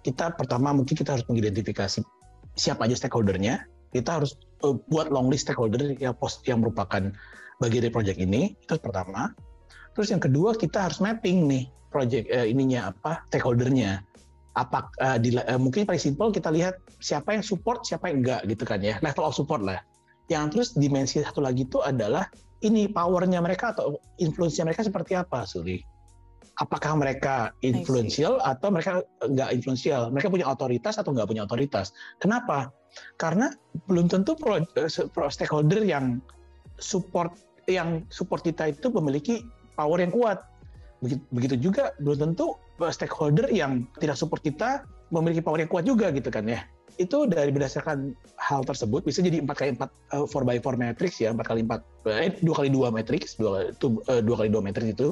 [0.06, 2.06] Kita pertama mungkin kita harus mengidentifikasi
[2.54, 3.66] siapa aja stakeholdernya.
[3.90, 7.10] Kita harus uh, buat long list stakeholder yang post yang merupakan
[7.60, 9.32] bagi dari project ini itu pertama
[9.96, 11.64] terus yang kedua kita harus mapping nih
[11.96, 14.04] project uh, ininya apa stakeholdernya.
[14.60, 18.44] Apa uh, di, uh, mungkin paling simpel kita lihat siapa yang support siapa yang enggak
[18.52, 19.00] gitu kan ya.
[19.00, 19.80] Level of support lah.
[20.28, 22.28] Yang terus dimensi satu lagi itu adalah
[22.60, 25.80] ini powernya mereka atau influence-nya mereka seperti apa Suri?
[26.56, 30.08] Apakah mereka influential atau mereka enggak influential?
[30.12, 31.92] Mereka punya otoritas atau enggak punya otoritas?
[32.24, 32.72] Kenapa?
[33.20, 33.52] Karena
[33.92, 34.64] belum tentu pro,
[35.12, 36.24] pro stakeholder yang
[36.80, 37.36] support
[37.68, 39.44] yang support kita itu memiliki
[39.76, 40.42] power yang kuat.
[41.04, 46.32] Begitu, juga belum tentu stakeholder yang tidak support kita memiliki power yang kuat juga gitu
[46.32, 46.64] kan ya.
[46.96, 51.20] Itu dari berdasarkan hal tersebut bisa jadi empat kali empat uh, four by four matrix
[51.20, 54.64] ya empat kali empat eh dua kali dua matrix dua itu uh, dua kali dua
[54.64, 55.12] matrix itu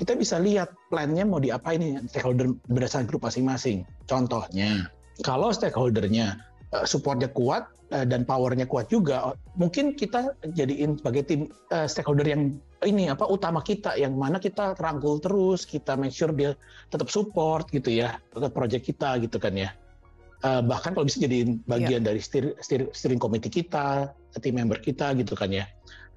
[0.00, 3.84] kita bisa lihat plannya mau diapain nih stakeholder berdasarkan grup masing-masing.
[4.08, 4.88] Contohnya
[5.20, 6.40] kalau stakeholdernya
[6.72, 13.10] uh, supportnya kuat dan powernya kuat juga, mungkin kita jadiin sebagai tim stakeholder yang ini
[13.10, 16.58] apa utama kita yang mana kita rangkul terus, kita make sure dia
[16.90, 19.70] tetap support gitu ya ke project kita gitu kan ya.
[20.42, 22.08] Uh, bahkan kalau bisa jadiin bagian yeah.
[22.10, 24.10] dari steer, steer, steering committee kita,
[24.42, 25.70] tim member kita gitu kan ya.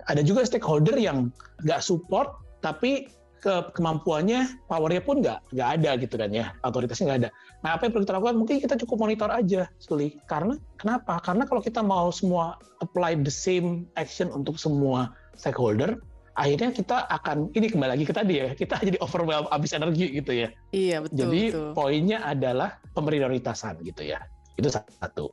[0.10, 1.30] Ada juga stakeholder yang
[1.62, 2.34] nggak support
[2.66, 3.06] tapi
[3.46, 7.30] ke kemampuannya, powernya pun nggak nggak ada gitu kan ya, otoritasnya nggak ada.
[7.62, 8.36] Nah apa yang perlu kita lakukan?
[8.42, 10.18] Mungkin kita cukup monitor aja, Suli.
[10.26, 11.22] Karena kenapa?
[11.22, 16.02] Karena kalau kita mau semua apply the same action untuk semua stakeholder,
[16.36, 20.32] akhirnya kita akan ini kembali lagi ke tadi ya, kita jadi overwhelm, habis energi gitu
[20.32, 20.48] ya.
[20.76, 21.18] Iya betul.
[21.18, 21.70] Jadi betul.
[21.74, 24.20] poinnya adalah pemprioritasan gitu ya.
[24.56, 25.32] Itu satu.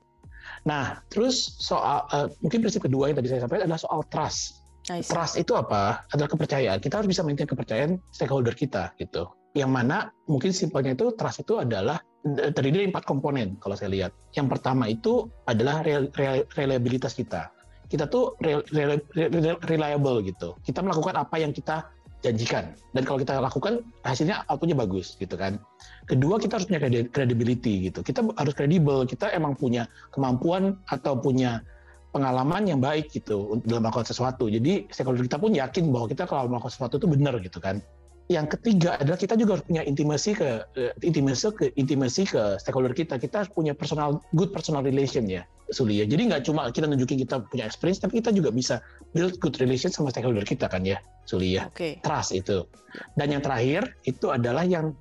[0.67, 5.39] Nah, terus soal uh, mungkin prinsip kedua yang tadi saya sampaikan adalah soal trust Trust
[5.39, 6.03] itu apa?
[6.11, 6.83] Adalah kepercayaan.
[6.83, 9.31] Kita harus bisa maintain kepercayaan stakeholder kita gitu.
[9.55, 14.11] Yang mana mungkin simpelnya itu trust itu adalah terdiri dari empat komponen kalau saya lihat.
[14.35, 15.87] Yang pertama itu adalah
[16.59, 17.55] reliabilitas kita.
[17.93, 18.33] Kita tuh
[19.69, 20.57] reliable gitu.
[20.65, 21.93] Kita melakukan apa yang kita
[22.25, 22.73] janjikan.
[22.97, 25.61] Dan kalau kita lakukan hasilnya outputnya bagus gitu kan.
[26.09, 26.81] Kedua kita harus punya
[27.13, 28.01] credibility gitu.
[28.01, 29.05] Kita harus kredibel.
[29.05, 31.61] Kita emang punya kemampuan atau punya
[32.17, 34.49] pengalaman yang baik gitu dalam melakukan sesuatu.
[34.49, 37.85] Jadi stakeholder kita pun yakin bahwa kita kalau melakukan sesuatu itu benar gitu kan.
[38.33, 42.97] Yang ketiga adalah kita juga harus punya intimasi ke uh, intimasi ke intimasi ke stakeholder
[42.97, 43.21] kita.
[43.21, 46.07] Kita harus punya personal good personal relation ya, Suli ya.
[46.09, 48.81] Jadi nggak cuma kita nunjukin kita punya experience, tapi kita juga bisa
[49.13, 51.69] build good relation sama stakeholder kita kan ya, Suli ya.
[51.71, 52.01] Okay.
[52.01, 52.65] Trust itu.
[53.15, 54.97] Dan yang terakhir itu adalah yang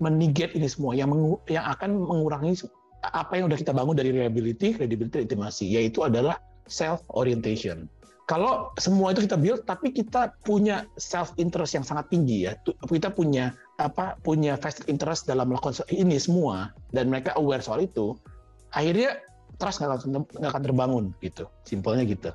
[0.00, 2.56] menigate ini semua, yang mengu, yang akan mengurangi
[3.04, 7.90] apa yang udah kita bangun dari reliability, credibility, intimasi, yaitu adalah self orientation
[8.30, 12.54] kalau semua itu kita build tapi kita punya self interest yang sangat tinggi ya.
[12.86, 13.50] Kita punya
[13.82, 16.70] apa punya vested interest dalam melakukan ini semua.
[16.94, 18.14] Dan mereka aware soal itu
[18.70, 19.18] akhirnya
[19.58, 21.50] trust nggak akan akan terbangun gitu.
[21.66, 22.30] Simpelnya gitu.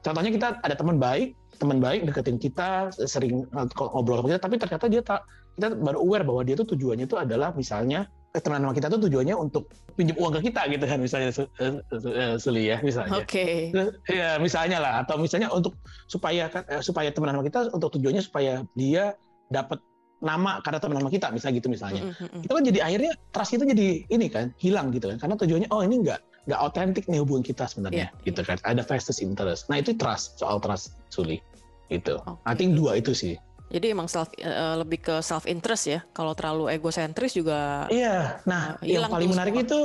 [0.00, 3.46] Contohnya kita ada teman baik teman baik deketin kita sering
[3.78, 5.22] ngobrol sama kita tapi ternyata dia tak
[5.54, 8.10] kita baru aware bahwa dia tuh tujuannya itu adalah misalnya
[8.42, 11.30] teman teman kita tuh tujuannya untuk pinjam uang ke kita gitu kan misalnya
[11.62, 13.22] uh, uh, Suli ya misalnya.
[13.22, 13.70] Oke.
[13.70, 14.10] Okay.
[14.10, 15.78] Ya misalnya lah atau misalnya untuk
[16.10, 19.14] supaya kan uh, supaya teman-teman kita untuk tujuannya supaya dia
[19.54, 19.78] dapat
[20.18, 22.02] nama karena teman-teman kita misalnya gitu misalnya.
[22.10, 22.42] Mm -hmm.
[22.42, 25.86] Itu kan jadi akhirnya trust itu jadi ini kan hilang gitu kan karena tujuannya oh
[25.86, 26.20] ini enggak
[26.50, 28.58] enggak otentik nih hubungan kita sebenarnya yeah, gitu yeah.
[28.58, 28.58] kan.
[28.66, 29.70] Ada vested interest.
[29.70, 31.38] Nah itu trust soal trust Suli
[31.86, 32.18] itu.
[32.18, 32.50] Okay.
[32.50, 33.38] I think dua itu sih.
[33.72, 36.00] Jadi emang self uh, lebih ke self interest ya.
[36.12, 38.40] Kalau terlalu egosentris juga Iya.
[38.44, 39.66] Nah, uh, yang paling menarik semua.
[39.66, 39.80] itu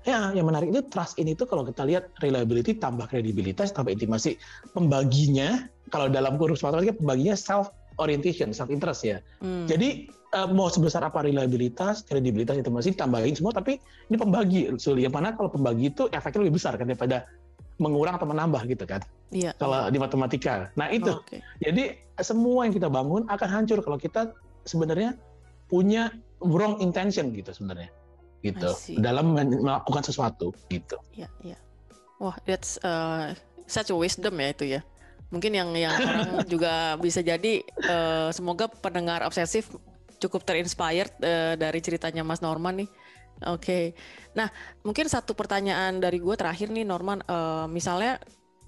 [0.00, 4.38] ya yang menarik itu trust ini tuh kalau kita lihat reliability tambah kredibilitas tambah intimasi.
[4.72, 9.18] Pembaginya kalau dalam kursus matematika pembaginya self orientation, self interest ya.
[9.44, 9.68] Hmm.
[9.68, 13.76] Jadi uh, mau sebesar apa reliabilitas, kredibilitas, intimasi tambahin semua tapi
[14.08, 14.60] ini pembagi.
[14.80, 17.28] Suli yang mana kalau pembagi itu efeknya lebih besar kan daripada
[17.80, 19.00] mengurang atau menambah gitu kan.
[19.32, 19.56] Iya.
[19.56, 20.68] Kalau di matematika.
[20.76, 21.16] Nah, itu.
[21.16, 21.40] Oh, okay.
[21.64, 24.36] Jadi semua yang kita bangun akan hancur kalau kita
[24.68, 25.16] sebenarnya
[25.66, 26.12] punya
[26.44, 27.88] wrong intention gitu sebenarnya.
[28.44, 28.68] Gitu.
[29.00, 31.00] Dalam melakukan sesuatu gitu.
[31.16, 31.58] Iya, iya.
[32.20, 33.32] Wah, that's uh,
[33.64, 34.80] such a wisdom ya itu ya.
[35.32, 39.72] Mungkin yang yang orang juga bisa jadi uh, semoga pendengar obsesif
[40.20, 42.90] cukup terinspired uh, dari ceritanya Mas Norman nih
[43.40, 43.84] Oke, okay.
[44.36, 44.52] nah
[44.84, 48.20] mungkin satu pertanyaan dari gue terakhir nih Norman, uh, misalnya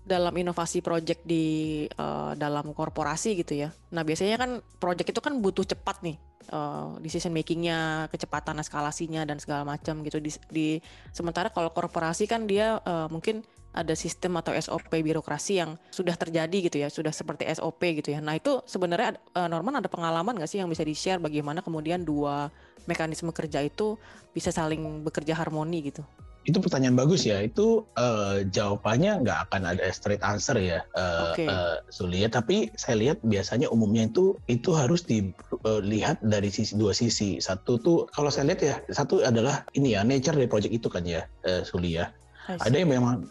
[0.02, 3.70] dalam inovasi project di uh, dalam korporasi gitu ya.
[3.94, 4.50] Nah biasanya kan
[4.82, 6.16] project itu kan butuh cepat nih,
[6.50, 10.18] uh, decision makingnya, kecepatan eskalasinya dan segala macam gitu.
[10.18, 10.68] Di, di
[11.14, 16.68] sementara kalau korporasi kan dia uh, mungkin ada sistem atau SOP birokrasi yang sudah terjadi
[16.68, 18.20] gitu ya, sudah seperti SOP gitu ya.
[18.20, 22.52] Nah itu sebenarnya uh, Norman ada pengalaman nggak sih yang bisa di-share bagaimana kemudian dua
[22.84, 23.96] mekanisme kerja itu
[24.36, 26.04] bisa saling bekerja harmoni gitu?
[26.42, 27.38] Itu pertanyaan bagus ya.
[27.38, 31.46] Itu uh, jawabannya nggak akan ada straight answer ya, uh, okay.
[31.46, 32.26] uh, Sulia.
[32.26, 37.38] Tapi saya lihat biasanya umumnya itu itu harus dilihat uh, dari sisi dua sisi.
[37.38, 41.06] Satu tuh kalau saya lihat ya, satu adalah ini ya nature dari project itu kan
[41.06, 42.10] ya, uh, Sulia
[42.50, 43.26] ada yang memang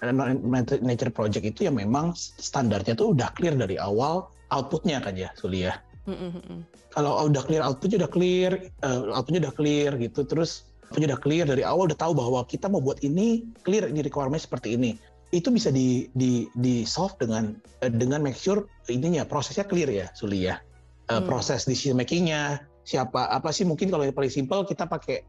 [0.79, 5.67] nature project itu yang memang standarnya tuh udah clear dari awal outputnya kan ya Suli
[5.67, 5.79] ya.
[6.07, 6.63] Mm-hmm.
[6.91, 8.51] Kalau udah clear outputnya udah clear,
[8.83, 12.67] uh, outputnya udah clear gitu, terus outputnya udah clear dari awal udah tahu bahwa kita
[12.67, 14.99] mau buat ini clear ini requirement seperti ini.
[15.31, 20.07] Itu bisa di di di solve dengan uh, dengan make sure ininya prosesnya clear ya
[20.15, 20.59] Suli ya.
[21.07, 21.27] Uh, mm.
[21.27, 25.21] Proses decision makingnya siapa apa sih mungkin kalau yang paling simpel kita pakai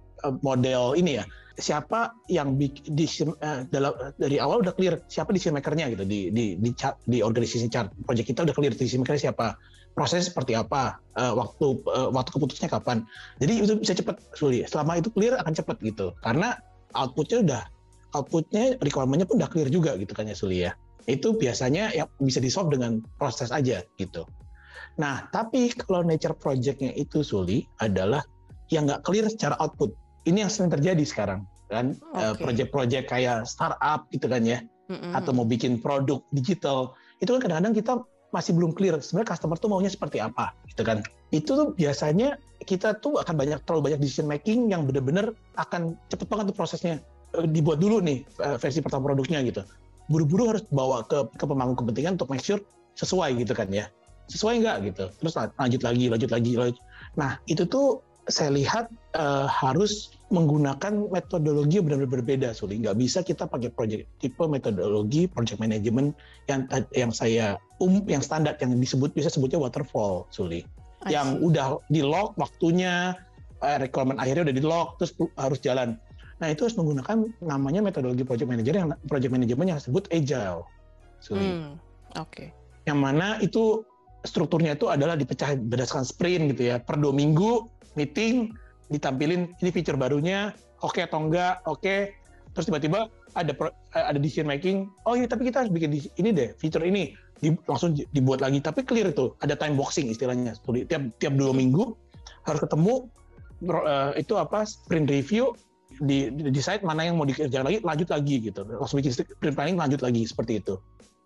[0.43, 1.25] model ini ya.
[1.53, 6.33] Siapa yang di, di uh, dalam dari awal udah clear siapa decision makernya gitu di
[6.33, 7.93] di di, chat, di organisasi chart.
[8.09, 9.61] Project kita udah clear decision makernya siapa
[9.93, 13.05] proses seperti apa uh, waktu waktu keputusnya kapan.
[13.37, 14.65] Jadi itu bisa cepat Suli.
[14.65, 16.17] Selama itu clear akan cepat gitu.
[16.25, 16.57] Karena
[16.97, 17.63] outputnya udah
[18.17, 20.73] outputnya requirementnya pun udah clear juga gitu kan ya Suli ya.
[21.05, 24.25] Itu biasanya ya bisa di solve dengan proses aja gitu.
[24.97, 28.25] Nah tapi kalau nature projectnya itu Suli adalah
[28.73, 29.93] yang nggak clear secara output
[30.29, 32.37] ini yang sering terjadi sekarang kan okay.
[32.37, 34.61] project-project kayak startup gitu kan ya
[34.93, 35.17] mm-hmm.
[35.17, 36.93] atau mau bikin produk digital
[37.25, 37.93] itu kan kadang-kadang kita
[38.33, 42.97] masih belum clear sebenarnya customer tuh maunya seperti apa gitu kan itu tuh biasanya kita
[43.01, 46.95] tuh akan banyak terlalu banyak decision making yang benar-benar akan cepet banget tuh prosesnya
[47.37, 49.65] eh, dibuat dulu nih eh, versi pertama produknya gitu
[50.09, 52.61] buru-buru harus bawa ke ke pemangku kepentingan untuk make sure
[52.97, 53.89] sesuai gitu kan ya
[54.33, 56.79] sesuai nggak gitu terus lanjut lagi lanjut lagi lanjut.
[57.17, 58.87] nah itu tuh saya lihat
[59.19, 62.79] uh, harus menggunakan metodologi yang benar-benar berbeda, Suli.
[62.79, 66.15] Nggak bisa kita pakai project tipe metodologi project management
[66.47, 70.63] yang yang saya um yang standar yang disebut bisa sebutnya waterfall, Suli.
[71.11, 73.19] Yang udah di lock waktunya,
[73.61, 75.99] uh, requirement akhirnya udah di lock, terus harus jalan.
[76.39, 80.63] Nah itu harus menggunakan namanya metodologi project manager yang project management yang disebut agile,
[81.19, 81.43] Suli.
[81.43, 81.77] Hmm,
[82.17, 82.31] Oke.
[82.31, 82.49] Okay.
[82.87, 83.83] Yang mana itu
[84.23, 86.79] strukturnya itu adalah dipecah berdasarkan sprint gitu ya.
[86.79, 88.55] Per dua minggu meeting
[88.93, 90.53] ditampilin ini fitur barunya
[90.85, 91.81] oke okay atau enggak oke.
[91.81, 92.13] Okay,
[92.53, 96.53] terus tiba-tiba ada pro, ada decision making oh iya tapi kita harus bikin ini deh
[96.61, 97.17] fitur ini.
[97.43, 100.55] Di, langsung dibuat lagi tapi clear itu ada time boxing istilahnya.
[100.63, 101.97] Tiap tiap dua minggu
[102.47, 103.11] harus ketemu
[103.67, 105.51] uh, itu apa sprint review
[106.07, 108.63] di, di decide mana yang mau dikerjakan lagi lanjut lagi gitu.
[108.63, 110.79] Langsung bikin sprint planning lanjut lagi seperti itu.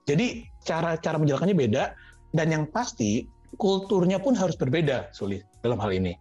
[0.08, 1.92] Jadi cara cara menjalankannya beda
[2.32, 3.28] dan yang pasti
[3.60, 6.16] kulturnya pun harus berbeda sulit dalam hal ini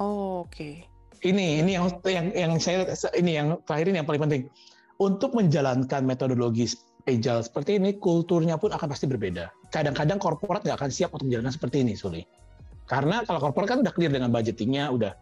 [0.00, 0.52] oh, oke.
[0.52, 0.86] Okay
[1.24, 2.84] ini ini yang yang yang saya
[3.16, 4.42] ini yang terakhir ini yang paling penting.
[4.96, 6.72] Untuk menjalankan metodologi
[7.04, 9.52] agile seperti ini kulturnya pun akan pasti berbeda.
[9.68, 12.24] Kadang-kadang korporat nggak akan siap untuk menjalankan seperti ini Suli.
[12.88, 15.12] Karena kalau korporat kan udah clear dengan budgetingnya udah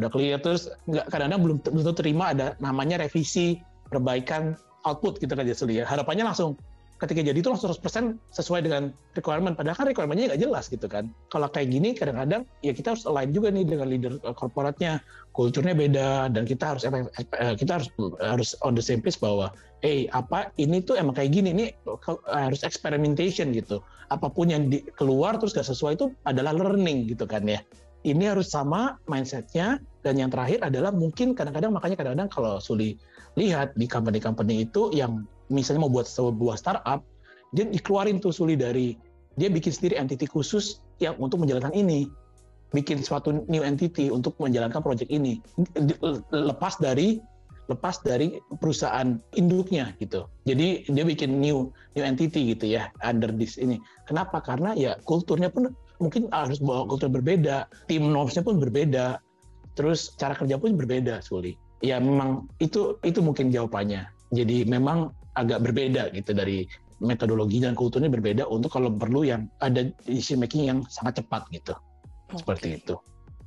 [0.00, 3.60] udah clear terus nggak kadang-kadang belum belum terima ada namanya revisi
[3.92, 4.56] perbaikan
[4.88, 5.84] output gitu kan ya Suli ya.
[5.84, 6.56] Harapannya langsung
[6.98, 9.54] ketika jadi itu langsung 100% sesuai dengan requirement.
[9.54, 11.14] Padahal kan requirementnya nggak jelas gitu kan.
[11.30, 14.98] Kalau kayak gini kadang-kadang ya kita harus align juga nih dengan leader korporatnya,
[15.30, 19.54] kulturnya beda dan kita harus eh, kita harus harus on the same page bahwa
[19.86, 21.64] eh hey, apa ini tuh emang kayak gini ini
[22.26, 23.78] harus experimentation gitu.
[24.10, 27.62] Apa pun yang di, keluar terus gak sesuai itu adalah learning gitu kan ya.
[28.02, 32.98] Ini harus sama mindsetnya dan yang terakhir adalah mungkin kadang-kadang makanya kadang-kadang kalau Suli
[33.38, 37.04] lihat di company-company itu yang misalnya mau buat sebuah startup,
[37.52, 38.96] dia dikeluarin tuh Suli dari
[39.38, 42.10] dia bikin sendiri entity khusus yang untuk menjalankan ini,
[42.74, 45.40] bikin suatu new entity untuk menjalankan project ini,
[46.32, 47.22] lepas dari
[47.68, 50.24] lepas dari perusahaan induknya gitu.
[50.48, 53.76] Jadi dia bikin new new entity gitu ya under this ini.
[54.08, 54.40] Kenapa?
[54.40, 59.20] Karena ya kulturnya pun mungkin harus bawa kultur berbeda, tim normsnya pun berbeda,
[59.76, 61.54] terus cara kerja pun berbeda, Suli.
[61.84, 64.08] Ya memang itu itu mungkin jawabannya.
[64.32, 66.66] Jadi memang agak berbeda gitu dari
[66.98, 71.74] metodologi dan kulturnya berbeda untuk kalau perlu yang ada decision making yang sangat cepat gitu.
[72.34, 72.42] Okay.
[72.42, 72.94] Seperti itu.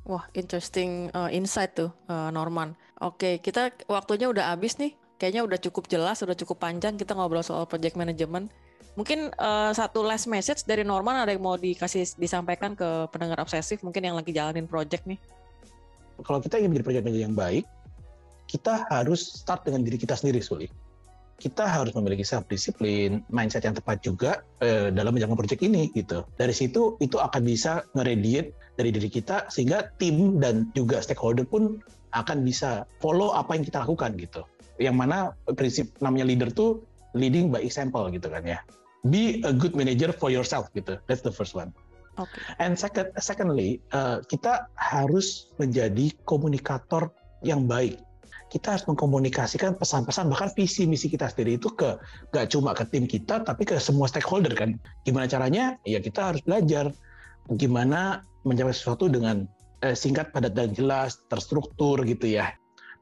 [0.08, 2.74] Wah, interesting uh, insight tuh uh, Norman.
[2.98, 4.96] Oke, okay, kita waktunya udah habis nih.
[5.20, 8.50] Kayaknya udah cukup jelas, udah cukup panjang kita ngobrol soal project management.
[8.98, 13.80] Mungkin uh, satu last message dari Norman ada yang mau dikasih disampaikan ke pendengar obsesif
[13.86, 15.22] mungkin yang lagi jalanin project nih.
[16.26, 17.64] Kalau kita ingin menjadi project manager yang baik,
[18.50, 20.66] kita harus start dengan diri kita sendiri, Suli
[21.42, 26.22] kita harus memiliki self disiplin, mindset yang tepat juga eh, dalam menjalankan proyek ini gitu.
[26.38, 31.82] Dari situ itu akan bisa ngerediate dari diri kita sehingga tim dan juga stakeholder pun
[32.14, 34.46] akan bisa follow apa yang kita lakukan gitu.
[34.78, 36.86] Yang mana prinsip namanya leader tuh
[37.18, 38.62] leading by example gitu kan ya.
[39.10, 41.02] Be a good manager for yourself gitu.
[41.10, 41.74] That's the first one.
[42.20, 42.44] Okay.
[42.60, 47.98] And second, secondly, uh, kita harus menjadi komunikator yang baik
[48.52, 51.96] kita harus mengkomunikasikan pesan-pesan bahkan visi misi kita sendiri itu ke
[52.36, 54.76] gak cuma ke tim kita tapi ke semua stakeholder kan
[55.08, 56.92] gimana caranya ya kita harus belajar
[57.56, 59.48] gimana mencapai sesuatu dengan
[59.80, 62.52] eh, singkat padat dan jelas terstruktur gitu ya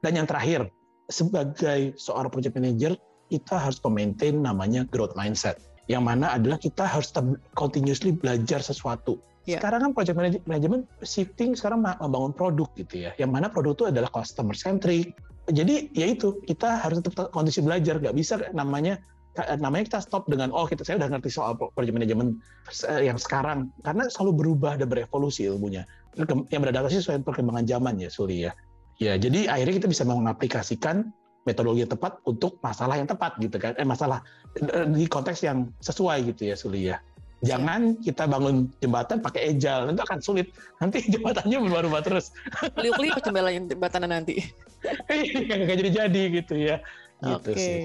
[0.07, 0.71] dan yang terakhir
[1.11, 2.95] sebagai seorang project manager
[3.27, 5.59] kita harus memaintain namanya growth mindset
[5.91, 7.11] yang mana adalah kita harus
[7.59, 9.57] continuously belajar sesuatu Yeah.
[9.57, 13.17] Sekarang kan project management shifting sekarang membangun produk gitu ya.
[13.17, 15.17] Yang mana produk itu adalah customer centric,
[15.51, 18.99] jadi ya itu kita harus tetap kondisi belajar nggak bisa namanya
[19.63, 22.43] namanya kita stop dengan oh kita saya udah ngerti soal project management
[22.91, 25.87] eh, yang sekarang karena selalu berubah dan berevolusi ilmunya
[26.51, 28.53] yang beradaptasi sesuai perkembangan zaman ya Suri ya
[28.99, 31.15] ya jadi akhirnya kita bisa mengaplikasikan
[31.47, 34.21] metodologi yang tepat untuk masalah yang tepat gitu kan eh masalah
[34.59, 36.99] eh, di konteks yang sesuai gitu ya Suli ya
[37.41, 40.53] Jangan kita bangun jembatan pakai ejal, itu akan sulit.
[40.77, 42.37] Nanti jembatannya berubah-ubah terus.
[42.77, 44.45] Liuk-liuk jembatan nanti.
[45.11, 46.77] Iya, Gak jadi-jadi gitu ya.
[47.21, 47.53] Gitu Oke.
[47.53, 47.85] Okay.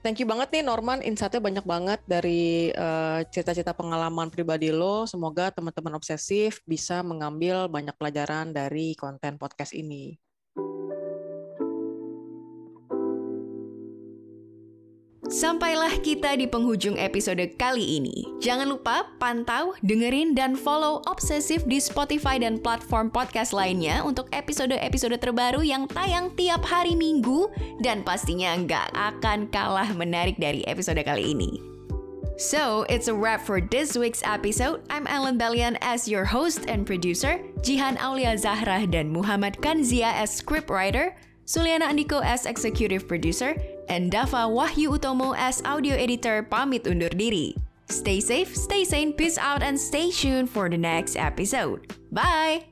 [0.00, 5.04] Thank you banget nih Norman, insight-nya banyak banget dari uh, cerita-cerita pengalaman pribadi lo.
[5.04, 10.16] Semoga teman-teman obsesif bisa mengambil banyak pelajaran dari konten podcast ini.
[15.30, 18.26] Sampailah kita di penghujung episode kali ini.
[18.42, 25.22] Jangan lupa pantau, dengerin, dan follow Obsesif di Spotify dan platform podcast lainnya untuk episode-episode
[25.22, 27.46] terbaru yang tayang tiap hari Minggu
[27.78, 31.62] dan pastinya nggak akan kalah menarik dari episode kali ini.
[32.34, 34.82] So, it's a wrap for this week's episode.
[34.90, 40.34] I'm Ellen Bellian as your host and producer, Jihan Aulia Zahra dan Muhammad Kanzia as
[40.34, 41.14] scriptwriter,
[41.46, 43.54] Suliana Andiko as executive producer,
[43.90, 47.58] and Dava Wahyu Utomo as audio editor pamit undur diri.
[47.90, 51.90] Stay safe, stay sane, peace out, and stay tuned for the next episode.
[52.14, 52.69] Bye!